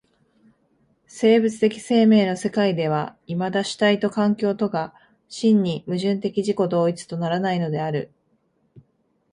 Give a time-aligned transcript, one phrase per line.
[1.05, 4.95] 生物的生命の世界ではいまだ主体と環境とが
[5.29, 8.11] 真に矛盾的自己同一とならないのである。